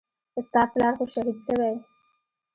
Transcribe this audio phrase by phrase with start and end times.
[0.45, 1.73] ستا پلار خو شهيد سوى.